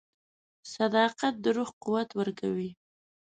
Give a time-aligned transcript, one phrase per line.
[0.75, 2.69] •صداقت د روح قوت ورکوي.